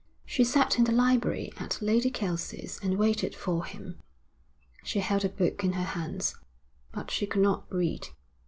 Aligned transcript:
She 0.25 0.43
sat 0.43 0.79
in 0.79 0.85
the 0.85 0.91
library 0.91 1.53
at 1.59 1.79
Lady 1.79 2.09
Kelsey's 2.09 2.79
and 2.81 2.97
waited 2.97 3.35
for 3.35 3.65
him. 3.65 3.99
She 4.83 4.99
held 4.99 5.23
a 5.23 5.29
book 5.29 5.63
in 5.63 5.73
her 5.73 5.83
hands, 5.93 6.33
but 6.91 7.11
she 7.11 7.27
could 7.27 7.43
not 7.43 7.71
read. 7.71 8.07